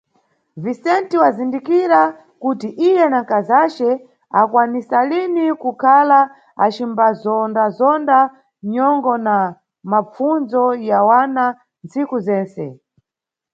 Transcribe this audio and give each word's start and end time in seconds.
Vicente 0.63 1.15
wazindikira 1.23 2.01
kuti 2.41 2.67
iye 2.87 3.05
na 3.11 3.19
nkazace 3.23 3.89
ankwanisalini 4.39 5.45
kukhala 5.61 6.19
acimbazondazonda 6.65 8.17
nyongo 8.71 9.13
na 9.25 9.37
mapfundzo 9.91 10.63
ya 10.89 10.99
wana 11.09 11.45
ntsiku 11.85 12.15
zentse. 12.25 12.65